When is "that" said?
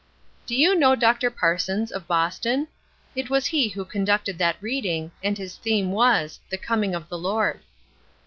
4.39-4.57